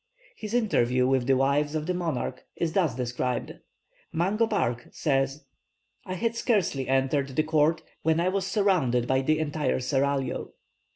[0.35, 3.59] His interview with the wives of the monarch is thus described.
[4.11, 5.45] Mungo Park says,
[6.07, 10.53] "I had scarcely entered the court, when I was surrounded by the entire seraglio.